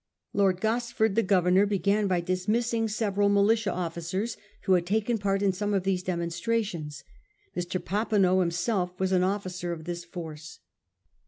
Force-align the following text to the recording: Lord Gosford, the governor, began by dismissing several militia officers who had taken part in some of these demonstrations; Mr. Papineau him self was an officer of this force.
Lord 0.33 0.61
Gosford, 0.61 1.13
the 1.13 1.21
governor, 1.21 1.67
began 1.67 2.07
by 2.07 2.21
dismissing 2.21 2.87
several 2.87 3.29
militia 3.29 3.71
officers 3.71 4.35
who 4.61 4.73
had 4.73 4.87
taken 4.87 5.19
part 5.19 5.43
in 5.43 5.51
some 5.53 5.75
of 5.75 5.83
these 5.83 6.01
demonstrations; 6.01 7.03
Mr. 7.55 7.79
Papineau 7.85 8.41
him 8.41 8.49
self 8.49 8.99
was 8.99 9.11
an 9.11 9.21
officer 9.21 9.71
of 9.71 9.83
this 9.83 10.03
force. 10.03 10.57